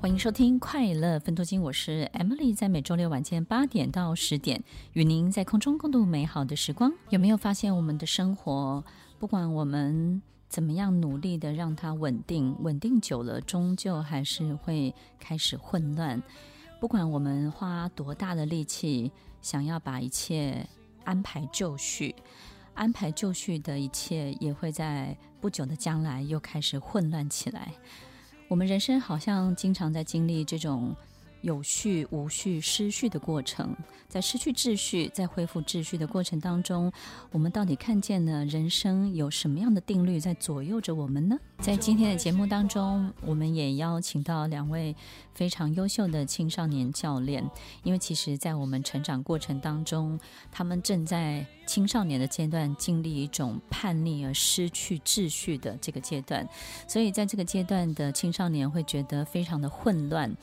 [0.00, 4.62] 欢迎收听快乐分多金，我是 Emily，在每周六晚间八点到十点，
[4.92, 6.92] 与您在空中共度美好的时光。
[7.08, 8.84] 有没有发现，我们的生活，
[9.18, 16.22] 不管我们怎么样努力的让它稳定，稳定久了，终究还是会开始混乱。
[16.80, 19.10] 不管我们花多大的力气，
[19.42, 20.64] 想要把一切
[21.02, 22.14] 安排就绪，
[22.74, 27.72] 安排就绪的一切，也会在不久的将来又开始混乱起来。
[28.48, 30.96] 我们人生好像经常在经历这种
[31.42, 33.76] 有序、无序、失序的过程，
[34.08, 36.90] 在失去秩序、在恢复秩序的过程当中，
[37.30, 41.38] 我们到底看见了人生有什么样的定律在左右着我们呢？
[41.60, 44.96] 在今天的节目当中，我们也邀请到两位
[45.34, 47.48] 非常优秀的青少年教练，
[47.84, 50.18] 因为其实，在我们成长过程当中，
[50.50, 56.48] 他们正在青少年的阶段经历一种叛逆而失去秩序的这个阶段，
[56.88, 60.34] 所以在这个阶段的青少年会觉得非常的混乱。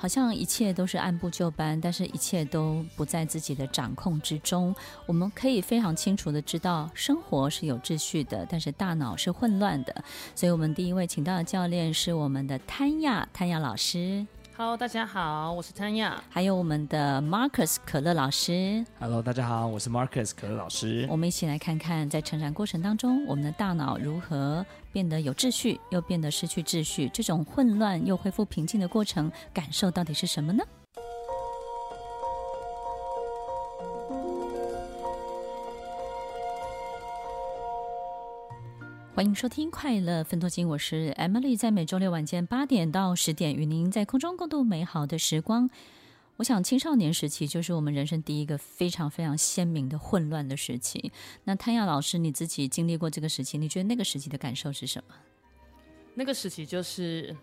[0.00, 4.72] 好像一切都是按部就班，但是一切都不在自己的掌控之中。
[5.06, 9.92] 我们可以非常清楚地知道，生活是有秩序的，但是大脑是混乱的。
[10.36, 14.24] 所以，我们第一位请到的教练是我们的谭亚，谭亚老师。
[14.60, 16.20] Hello，大家好，我是谭亚。
[16.28, 18.84] 还有我们的 Marcus 可乐老师。
[18.98, 21.06] Hello，大家好，我是 Marcus 可乐老师。
[21.08, 30.64] 我们一起来看看，在成长过程当中，我们的大脑如何变得有秩序，又变得失去秩序，这种混乱又恢复平静的过程，感受到底是什么呢？
[39.18, 45.68] 欢迎收听快乐分多金，我是 Emily，在每周六晚间八点到十点，与您在空中共度美好的时光。
[46.36, 51.10] 我想青少年时期就是我们人生第一个非常非常鲜明的混乱的时期。
[51.42, 55.14] 那谭亚老师，你自己经历过这个时期，你觉得那个时期的感受是什么？
[56.14, 57.36] 那个时期就是，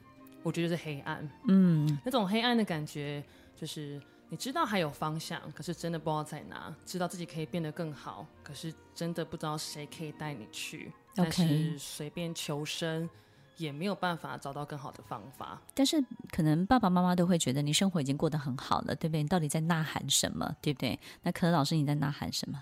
[0.43, 3.21] 我觉得是黑暗，嗯，那种黑暗的感觉
[3.53, 4.01] 就是。
[4.29, 6.75] 你知道还有方向，可是真的不知道在哪。
[6.85, 10.91] 知道自己可以变得更好，可是真的不知道谁可以带你去。
[11.13, 13.07] 但是随便求生，
[13.55, 15.61] 也没有办法找到更好的方法。
[15.73, 19.21] 但是可能爸爸妈妈都会觉得你生活已经过得很好了，对不对？
[19.21, 20.99] 你到底在呐喊什么，对不对？
[21.21, 22.61] 那可乐老师你在呐喊什么？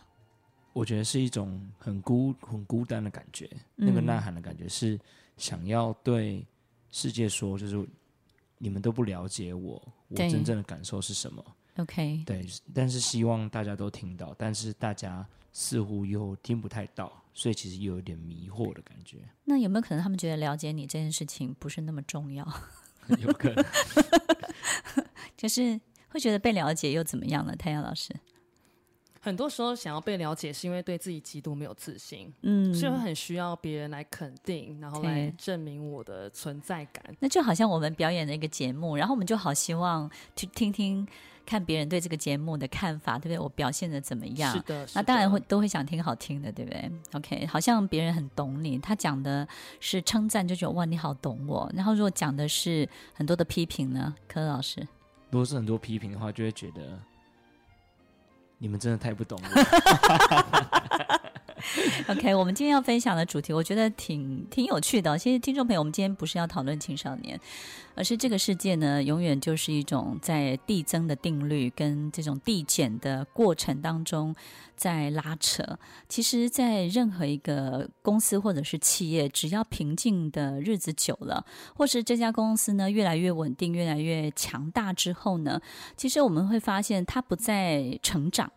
[0.73, 3.49] 我觉得是一种很孤、很孤单的感觉。
[3.77, 4.99] 嗯、那个呐喊的感觉是
[5.37, 6.45] 想要对
[6.91, 7.87] 世界说，就是。
[8.63, 9.73] 你们都不了解我，
[10.07, 11.43] 我真正的感受是什么
[11.75, 19.17] ？OK，对，但是希望大家都听到，但是大家似乎又听不太到，所以其实又有点迷惑的感觉。
[19.43, 22.47] 那有没有可能他们觉得了解你这件事情不是那么重要？
[23.19, 23.65] 有可能，
[25.35, 27.53] 就是会觉得被了解又怎么样了？
[27.57, 28.15] 太阳老师。
[29.25, 37.01] 很多时候想要被了解，是因为对自己极度没有自信，嗯，所以很需要别人来肯定，然后来证明我的存在感。
[37.21, 41.07] 那就好像我们表演的一个节目，然后我们就好希望去听听
[41.45, 43.39] 看别人对这个节目的看法，对不对？
[43.39, 44.51] 我表现的怎么样？
[44.51, 49.47] 是的，是的，那当然会都会想听好听的，对不对？OK，好像别人很懂你，他讲的
[49.79, 51.71] 是称赞，就觉得哇，你好懂我。
[51.73, 54.85] 然后如果讲的是很多的批评呢，柯老师，
[55.29, 56.99] 如果是很多批评的话，就会觉得。
[58.63, 59.49] 你们真的太不懂了。
[62.07, 65.17] OK，我们今天要分享的主题，我觉得挺挺有趣的。
[65.17, 67.39] 其实听众朋友，我们今天不是要讨论青少年，
[67.95, 74.35] 而是这个世界呢，永远就是一种在递增的定律跟这种递减的过程当中
[74.75, 75.63] 在拉扯。
[76.09, 81.45] 其实，在任何一个公司或者是企业，只要平静的日子久了，
[81.75, 85.61] 或是这家公司呢越来越稳定、越来越强大之后呢，
[85.95, 88.51] 其实我们会发现它不再成长。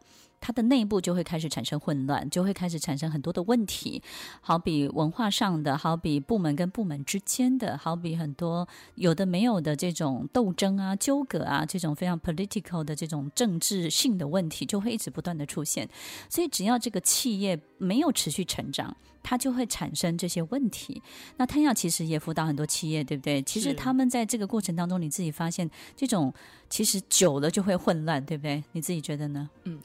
[0.47, 4.01] 它的内部就会开始产生混乱，就会开始产生很多的问题，
[4.41, 15.89] 好比文化上的，好比部门跟部门之间的，好比很多有的没有的这种斗争啊、纠葛啊，这种非常 political 的这种政治性的问题，就会一直不断的出现。
[16.31, 21.03] 所以，只要这个企业没有持续成长，它就会产生这些问题。
[21.39, 23.43] 那谭亚其实也辅导很多企业，对不对？
[23.43, 26.33] 其实他们在这个过程当中，你自己发现这种
[26.71, 28.63] 其实久了就会混乱，对不对？
[28.71, 29.51] 你自己觉得呢？
[29.65, 29.81] 嗯。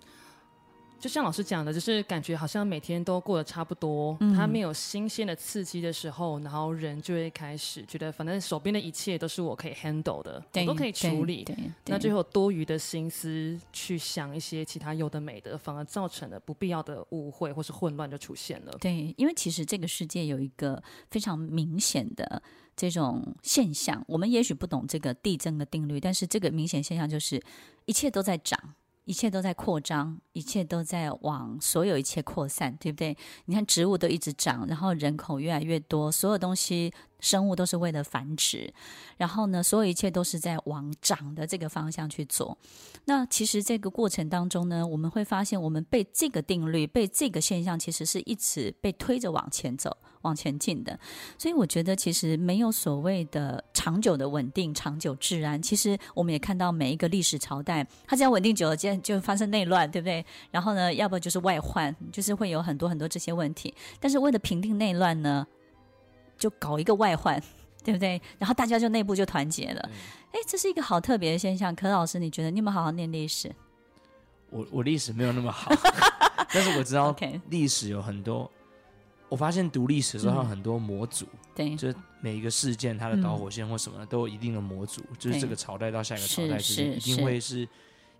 [1.02, 11.44] 就像老师讲的，就是感觉好像每天都过得差不多，嗯、他没有新鲜的刺激的时候，然后人就会开始觉得，反正手边的一切都是我可以 handle 的，我都可以处理。
[11.88, 18.72] 那最后多余的心思去想一些其他有的没的，反而造成了不必要的误会或是混乱就出现了。
[18.80, 22.42] 对，因为其实这个世界有一个非常明显的
[22.76, 27.42] 这种现象，我们也许不懂这个递增的定律，但是这个明显现象就是
[27.86, 28.60] 一切都在涨。
[29.12, 33.18] 一切都在扩张，一切都在往所有一切扩散，对不对？
[33.44, 36.94] 你看植物都一直长，然后人口越来越多，所有东西。
[37.20, 38.74] 生物都是为了繁殖，
[39.18, 42.58] 然后呢，所有一切都是在往长的这个方向去做。
[43.06, 50.98] 那其实这个过程当中呢，我们会发现，我们被这个定律、被这个现象，其实是一直被推着往前走、往前进的。
[51.38, 55.62] 所以我觉得，其实没有所谓的长久的稳定、长久治安。
[55.62, 60.26] 其实我们也看到每一个历史朝代，它只要稳定久了，就就发生内乱，对不对？
[60.52, 63.74] 然后呢，要不就是外患，就是会有很多很多这些问题。
[64.00, 65.46] 但是为了平定内乱呢，
[66.38, 67.42] 就搞一个外患，
[67.84, 68.22] 对不对？
[68.38, 69.90] 然后大家就内部就团结了。
[70.32, 71.76] 哎，这是一个好特别的现象。
[71.76, 73.52] 可老师，你觉得你有没有好好念历史？
[74.50, 75.72] 我我历史没有那么好，
[76.54, 77.16] 但是我知道
[77.50, 78.52] 历史有很多。
[79.32, 81.26] 我发现读历史的时候，有很多模组，
[81.56, 87.68] 对、嗯，就是每一个事件它的导火线或什么都有一定的模组，就是这个朝代到下一个朝代之间一定会是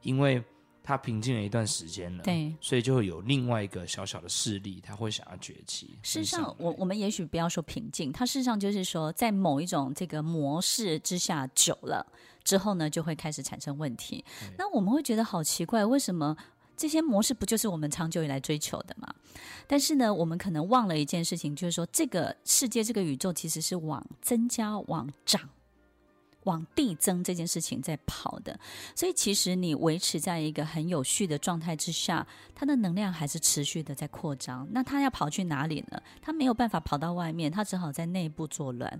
[0.02, 0.42] 因为。
[0.84, 5.92] 他平静了一段时间了，对，所以就会有另外一个小小的势力，他会想要崛起。
[6.02, 12.04] 事实上，我我们也许不要说平静，它事实上就是说，在某一种这个模式之下久了
[12.44, 14.26] 之后呢，就会开始产生问题。
[14.58, 16.36] 那我们会觉得好奇怪，为什么
[16.82, 19.14] 这些模式不就是我们长久以来追求的吗？
[19.68, 25.48] 但是呢，我们可能忘了一件事情，就是说，这个世界、这个宇宙其实是往增加、往涨。
[26.46, 28.60] 往递增这件事情在跑的，
[28.96, 32.26] 所以其实你维持在一个很有序的状态之下，
[32.56, 34.68] 它的能量还是持续的在扩张。
[34.72, 36.02] 那它要跑去哪里呢？
[36.20, 39.00] 它没有办法跑到外面，它只好在内部作乱。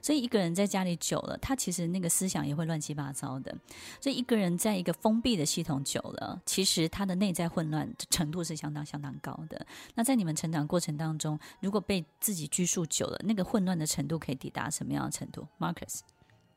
[0.00, 3.54] 所以一个人在家里久了，他其实那个思想也会乱七八糟的。
[4.00, 9.66] 所以一个人在一个封闭的系统久了，其实他的内在混乱程度是相当相当高的。
[9.94, 16.00] 那在你们成长过程当中，如果被自己拘束久了，那个混乱的程度可以抵达什么样的程度？Marcus。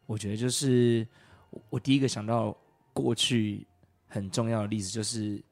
[0.06, 1.07] 我觉得就是
[1.69, 2.56] 我第一个想到
[2.94, 3.65] 过去
[4.07, 5.44] 很重要的例子，就是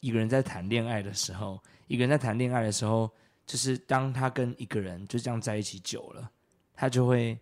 [0.00, 3.10] 一个人在谈恋爱的时候，一个人在谈恋爱的时候，
[3.46, 6.30] 就是当他跟一个人就这样在一起久了，
[6.76, 7.36] 他就会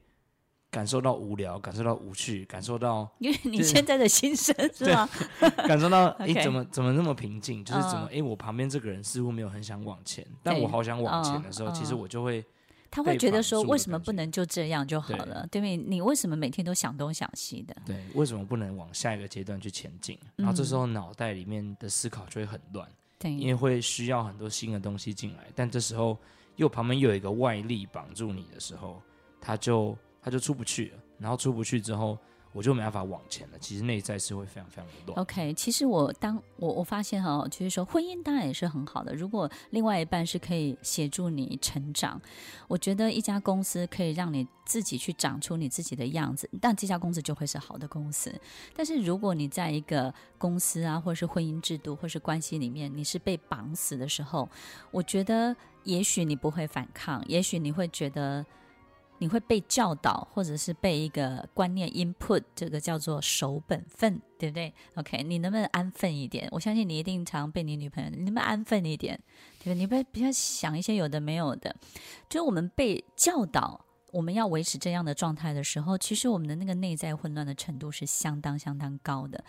[0.70, 5.08] 感受到无聊，感受到无趣，感受到因为你现在的心声是吗？
[5.68, 7.64] 感受到 哎，怎么怎么那么平静？
[7.64, 12.44] 就是怎么哎，我旁边这个人似乎没有很想往前，但我好想往前的时候，其实我就会。
[12.90, 15.44] 他会觉得说，为什么不能就这样就好了？
[15.50, 15.76] 对不对？
[15.76, 17.74] 你为什么每天都想东想西的？
[17.84, 20.16] 对，为什么不能往下一个阶段去前进？
[20.36, 22.88] 然后这时候脑袋里面的思考就会很乱，
[23.18, 25.46] 对，因为会需要很多新的东西进来。
[25.56, 26.16] 但这时候
[26.54, 29.02] 又旁边又有一个外力绑住你的时候，
[29.44, 30.98] 他就他就出不去了。
[31.18, 32.18] 然后出不去之后。
[32.56, 33.58] 我就没办法往前了。
[33.58, 35.18] 其实内在是会非常非常的乱。
[35.18, 39.12] OK，其实我当我我发现哈，就是说婚姻当然也是很好的。
[39.12, 42.22] 如果另外一半是可以协助你成长，
[42.68, 48.32] 我觉得一家公司可以让你自己去长出你自己的样子，但这家公司就会是好的公司。
[48.72, 54.48] 但是如果你在一个公司啊，或是婚姻制度，或是关系里面，你是被绑死的时候，
[54.92, 58.46] 我觉得也许你不会反抗，也许你会觉得。
[59.24, 66.46] 你会被教导，或者是被一个观念 input，这个叫做守本分，对不对？OK，你能不能安分一点？
[66.50, 69.18] 我相信你一定常被你女朋友，你能不能安分一点？
[69.60, 69.74] 对不对？
[69.76, 71.74] 你不要不要想一些有的没有的。
[72.28, 79.42] 就是我们被教导，我们要维持这样的状态的时候，其实我们的那个内在混乱的程度是相当相当高的。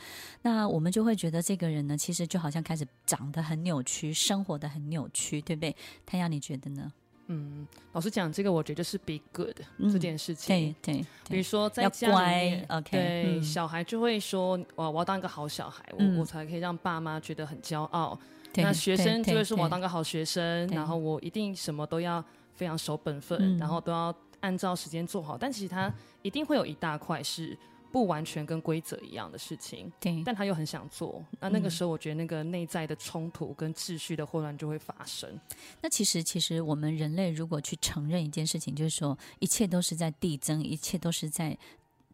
[0.44, 5.76] 那我们就会觉得这个人呢，其实就好像开始长得很扭曲，生活得很扭曲，对不对？
[6.06, 6.94] 太阳，你觉得呢？
[7.28, 10.76] 嗯，老实讲，这个我觉得是 be good、嗯、这件事情。
[10.82, 18.18] 对对，比如说在家里面，okay, 对、嗯、小孩就会说：“我我要当一个好小孩，嗯、我我才可以让爸妈觉得很骄傲。”
[18.56, 25.92] 那学生就会说：“我要当个好学生，然后我一定什么都要非常守本分，然后都要按照时间做好。”但其实他
[26.22, 27.58] 一定会有一大块是。
[27.92, 35.40] 不完全跟规则一样的事情，对，但他又很想做，那那个时候我觉得那个内在的冲突跟秩序的混乱就会发生。
[35.82, 41.58] 那其实，其实我们人类如果去承认一件事情，就是说一切都是在递增，一切都是在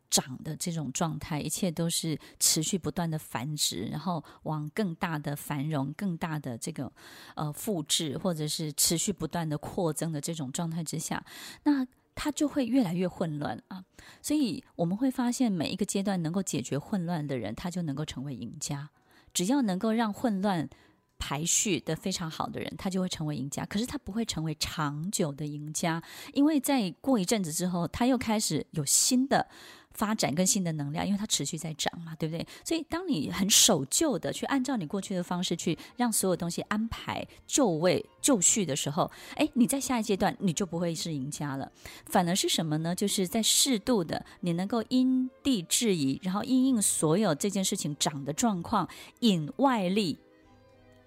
[0.09, 6.91] 涨的这种状态，一切都是持续不断的繁殖，然后往更大的繁荣、更大的这个
[7.35, 11.25] 呃复制，或者是持续不断的扩增的这种状态之下，
[11.63, 11.87] 那。
[12.13, 13.83] 他就会越来越混乱啊，
[14.21, 18.89] 所以我们会发现，每一个阶段能够解决混乱的人，他就能够成为赢家。
[19.33, 20.69] 只要能够让混乱
[21.17, 23.65] 排序的非常好的人，他就会成为赢家。
[23.65, 26.03] 可是他不会成为长久的赢家，
[26.33, 29.47] 因为在过一阵子之后，他又开始有新的
[29.93, 32.45] 发展跟新的能量，因为它持续在涨嘛，对不对？
[32.63, 41.71] 所以当你很守旧的去按照你过去的方式去让所有东西安排就位就绪的时候，哎，你在下一阶段你就不会是赢家了，
[42.05, 42.95] 反而是什么呢？
[42.95, 48.87] 就是在适度的，你能够因地制宜，然后因应所有这件事情涨的状况，
[49.19, 50.17] 引外力。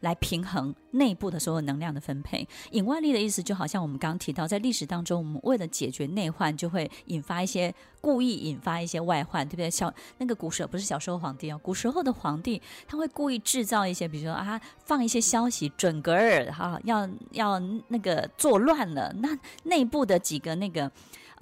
[0.04, 9.70] 来平衡内部的所有能量的分配，引外力的意思就好像我们刚刚提到，在历史当中，我们为了解决内患，就会引发一些故意引发一些外患，对不对？
[9.70, 17.58] 小那个古时候不是小时候皇帝哦，古时候的皇帝他会故意制造一些，比如说啊，放一些消息准格尔哈，要要
[17.88, 20.92] 那个作乱了，那内部的几个那个。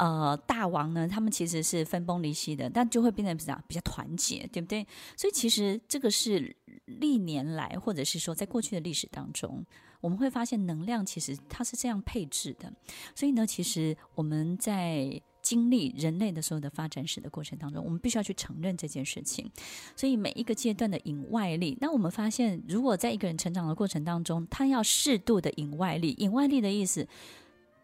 [0.02, 4.85] 呃，大王呢，他们其实是分崩离析的，但就会变得比较比较团结，对不对？
[5.16, 6.56] 所以其实这个是
[6.87, 9.64] 历年来，或者是说在过去的历史当中，
[10.00, 12.73] 我们会发现能量其实它是这样配置的。
[13.14, 19.49] 所以呢，其实我们在经历人类的所有的发展史的过程当中，我们必须要去承认这件事情。
[19.94, 27.06] 所以每一个阶段的引外力，那我们发现，如果在一个人成长的过程当中，他要适度的引外力，引外力的意思。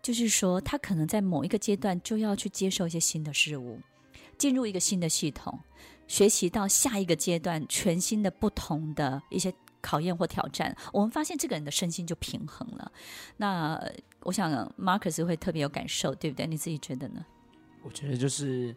[0.01, 3.79] 就是说，他可能在某一个阶段就要去接受一些新的事物，
[4.39, 5.59] 进入一个新的系统，
[6.07, 9.53] 学习到下一个阶段全新的、不同的一些
[9.83, 10.75] 考验或挑战。
[10.93, 12.91] 我们发现这个人的身心就平衡了。
[13.37, 13.79] 那
[14.21, 16.47] 我想，Marcus 会特别有感受，对不对？
[16.47, 17.27] 你自己觉得呢？
[17.83, 18.75] 我觉得就是，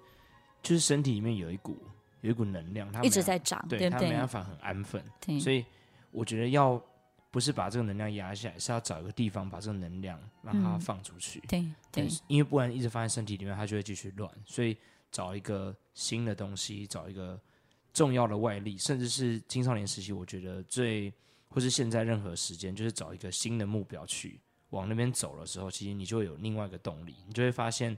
[0.62, 1.78] 就是身体里面有一股
[2.22, 4.08] 有一股能量，它一直在涨，对，对不对？
[4.08, 5.40] 他没办法很安分，对。
[5.40, 5.64] 所以
[6.12, 6.82] 我觉得要。
[7.32, 11.40] 不是把这个能量压下来，是要找一个地方把这个能量让它放出去。
[11.40, 14.30] 嗯、对对，因为不然一直放在身体里面，它就会继续乱。
[14.46, 14.78] 所以
[15.10, 17.40] 找一个新的东西，找一个
[17.94, 21.12] 重要的外力，甚至是青少年时期，我觉得最
[21.50, 24.40] 或是现在任何时间，就是找一个新的目标去
[24.72, 27.98] 往那边走的时候，其实你就会有另外一个动力，你就会发现。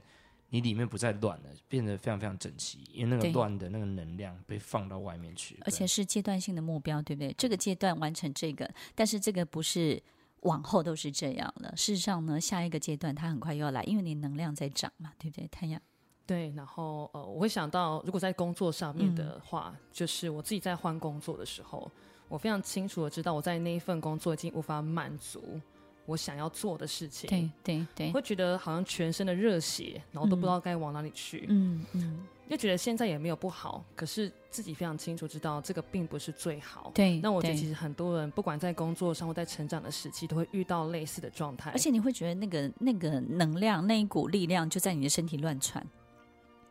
[0.54, 7.34] 你里面不再乱了，变得非常非常整齐，因为那个乱的那个能量被放到外面去，而且是阶段性的目标，对不对？
[7.36, 10.00] 这个阶段完成这个，但是这个不是
[10.42, 11.74] 往后都是这样了。
[11.76, 15.48] 事实上呢，下一个阶段它很快又要来，因为你能量在涨嘛，对不对？
[15.48, 15.82] 太阳。
[16.24, 21.90] 对，然后呃，我会想到，如果在工作上面的话，嗯、就是我自己在换工作的时候，
[22.28, 25.60] 我非常清楚的知道，我在那一份工作已经无法满足。
[26.06, 37.18] 我想要做的事情，对对对，会觉得好像全身的热血，然后都不知道该往哪里去，嗯嗯，又觉得现在也没有不好，可是自己非常清楚知道这个并不是最好，对。
[37.20, 45.84] 那我觉得其实很多人不管在工作上或在成长的时期，都会遇到类似的状态，而且你会觉得那个那个能量那一股力量就在你的身体乱窜，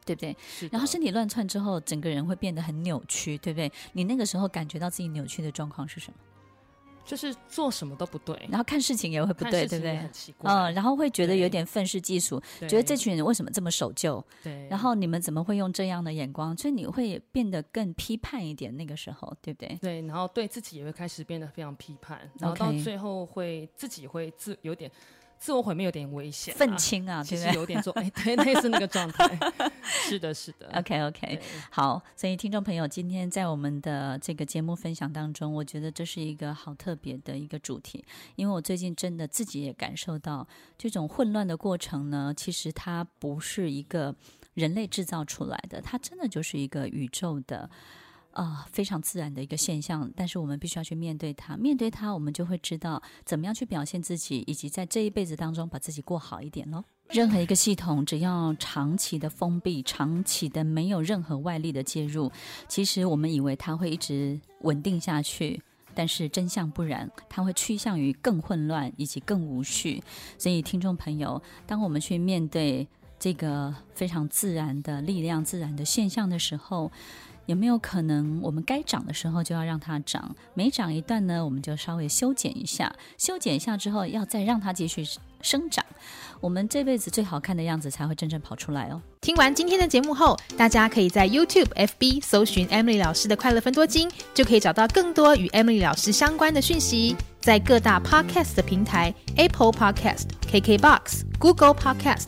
[0.05, 0.35] 对不对？
[0.71, 3.71] 然后身体乱窜之后，整个人会变得很扭曲，对不对？
[3.93, 6.17] 你那个时候感觉到自己扭曲的状况是什么？
[7.05, 9.97] 就是做什么都不对，然后看事情也会不对，对不对？
[9.97, 10.51] 很奇怪。
[10.51, 14.23] 嗯，然后会觉得有点愤世嫉俗，觉得这群人为什么这么守旧？
[14.41, 14.67] 对。
[14.69, 16.55] 然后你们怎么会用这样的眼光？
[16.57, 19.77] 所以你会变得更批判一点，那个时候，对不对？
[19.81, 24.89] 对，然后对自己也会开始变得非常批判，然后到最后会自己会自有点。
[25.43, 29.37] 自我毁灭有点危险，啊，愤青啊，其实有点做，哎，对，类似那个状态。
[29.83, 30.69] 是的，是的。
[30.73, 31.41] OK，OK，okay, okay.
[31.69, 32.01] 好。
[32.15, 38.05] 所以听众朋友，今天在我们的这个节目分享当中，我觉得这是一个好特别的一个主题，
[38.37, 40.47] 因为我最近真的自己也感受到，
[40.77, 44.15] 这种混乱的过程呢，其实它不是一个
[44.53, 47.57] 人类制造出来的，它真的就是一个宇宙的。
[47.57, 47.69] 啊、
[48.33, 51.55] 呃，非常自然的一个现象，但是我们必须要去面对它。
[51.55, 56.83] 面对它，我们就会知道怎么样去表现自己，以及在这一辈子当中把自己过好一点喽。
[57.09, 62.31] 任何一个系统，只要长期的封闭，长期的没有任何外力的介入，
[62.67, 65.61] 其实我们以为它会一直稳定下去，
[65.93, 70.01] 但是真相不然，它会趋向于更混乱以及更无序。
[70.39, 72.87] 所以，听众朋友，当我们去面对
[73.19, 76.91] 这个非常自然的力量、自然的现象的时候，
[77.45, 85.05] 有没有可能，我们该长的时候就要让它长，每长一段呢，我们就稍微修剪一下，修剪一下之后，要再让它继续
[85.41, 85.85] 生长，
[86.39, 89.01] 我们这辈子最好看的样子才会真正跑出来哦。
[89.19, 97.15] 听完今天的节目后，大家可以在 YouTube、FB 搜寻 Emily 老师的快乐分多金，就可以找到更多与 Emily 老师相关的讯息。
[97.41, 102.27] 在各大 Podcast 的平台，Apple Podcast、KKBox、Google Podcast、